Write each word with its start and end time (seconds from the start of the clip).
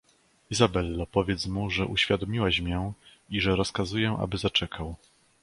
"Izabello, 0.49 1.05
powiedz 1.05 1.47
mu, 1.47 1.69
że 1.69 1.85
uwiadomiłaś 1.85 2.59
mię 2.61 2.91
i 3.29 3.41
że 3.41 3.55
rozkazuję 3.55 4.17
aby 4.21 4.37
zaczekał." 4.37 4.95